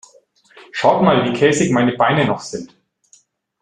[0.71, 2.75] Schaut mal, wie käsig meine Beine noch sind.